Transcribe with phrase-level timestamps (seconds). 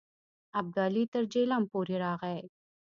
[0.59, 2.39] ابدالي تر جیهلم پورې راغی.